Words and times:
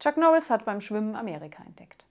Chuck 0.00 0.16
Norris 0.16 0.48
hat 0.48 0.64
beim 0.64 0.80
Schwimmen 0.80 1.14
Amerika 1.14 1.62
entdeckt. 1.62 2.04